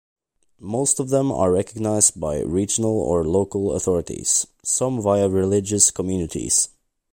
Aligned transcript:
Most 0.59 0.99
of 0.99 1.09
them 1.09 1.31
are 1.31 1.51
recognized 1.51 2.19
by 2.19 2.39
regional 2.39 2.99
or 2.99 3.23
local 3.23 3.73
authorities, 3.75 4.47
some 4.63 4.99
via 4.99 5.29
religious 5.29 5.91
communities. 5.91 6.69